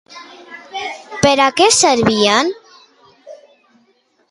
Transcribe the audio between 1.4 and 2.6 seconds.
a què servien?